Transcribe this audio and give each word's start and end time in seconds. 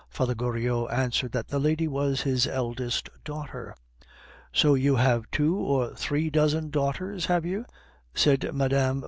Father 0.09 0.33
Goriot 0.33 0.89
answered 0.91 1.31
that 1.33 1.49
the 1.49 1.59
lady 1.59 1.87
was 1.87 2.21
his 2.21 2.47
eldest 2.47 3.07
daughter. 3.23 3.75
"So 4.51 4.73
you 4.73 4.95
have 4.95 5.29
two 5.29 5.55
or 5.55 5.93
three 5.93 6.31
dozen 6.31 6.71
daughters, 6.71 7.27
have 7.27 7.45
you?" 7.45 7.65
said 8.15 8.51
Mme. 8.51 8.99